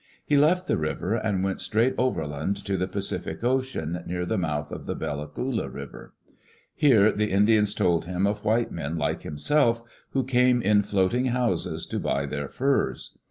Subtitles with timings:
[0.25, 4.71] He left the river and went straight overland to the Pacific Ocean, near the mouth
[4.71, 6.15] of the Bella Coola River.
[6.73, 9.83] Here the Indians told him of white men, like himself,
[10.13, 13.15] who came in floating houses to buy their furs.